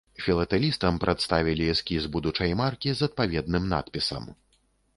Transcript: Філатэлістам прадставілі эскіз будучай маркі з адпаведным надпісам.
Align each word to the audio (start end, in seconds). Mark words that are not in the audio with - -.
Філатэлістам 0.27 0.95
прадставілі 1.03 1.67
эскіз 1.75 2.09
будучай 2.17 2.57
маркі 2.63 2.89
з 2.97 3.09
адпаведным 3.11 3.71
надпісам. 3.77 4.23